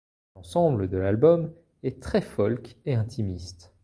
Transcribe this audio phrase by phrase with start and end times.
[0.35, 1.53] L'ensemble de l'album
[1.83, 3.71] est très folk et intimiste.